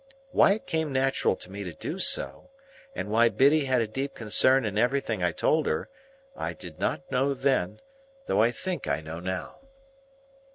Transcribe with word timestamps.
Why 0.31 0.53
it 0.53 0.65
came 0.65 0.91
natural 0.91 1.35
to 1.35 1.51
me 1.51 1.63
to 1.63 1.73
do 1.73 1.99
so, 1.99 2.49
and 2.95 3.09
why 3.11 3.29
Biddy 3.29 3.65
had 3.65 3.83
a 3.83 3.87
deep 3.87 4.15
concern 4.15 4.65
in 4.65 4.75
everything 4.75 5.21
I 5.21 5.31
told 5.31 5.67
her, 5.67 5.91
I 6.35 6.53
did 6.53 6.79
not 6.79 7.11
know 7.11 7.35
then, 7.35 7.81
though 8.25 8.41
I 8.41 8.49
think 8.49 8.87
I 8.87 8.99
know 9.01 9.19
now. 9.19 9.59